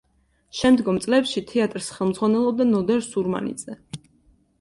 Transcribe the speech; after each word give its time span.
შემდგომ 0.59 0.95
წლებში 1.03 1.43
თეატრს 1.51 1.89
ხელმძღვანელობდა 1.97 2.67
ნოდარ 2.71 3.05
სურმანიძე. 3.09 3.77